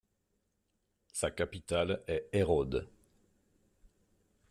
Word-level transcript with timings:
Sa 1.13 1.29
capitale 1.29 2.01
est 2.07 2.27
Erode. 2.33 2.89